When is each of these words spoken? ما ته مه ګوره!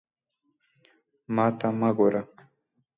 ما 1.35 1.45
ته 1.59 1.67
مه 1.79 1.89
ګوره! 1.97 2.21